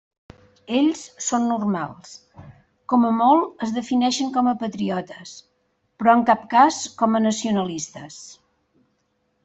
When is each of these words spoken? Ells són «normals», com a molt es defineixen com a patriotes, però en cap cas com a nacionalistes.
Ells 0.77 1.01
són 1.25 1.43
«normals», 1.49 2.15
com 2.93 3.05
a 3.11 3.13
molt 3.19 3.63
es 3.67 3.75
defineixen 3.77 4.33
com 4.39 4.51
a 4.53 4.57
patriotes, 4.65 5.37
però 6.01 6.17
en 6.21 6.27
cap 6.31 6.51
cas 6.59 6.83
com 7.03 7.17
a 7.21 7.27
nacionalistes. 7.31 8.23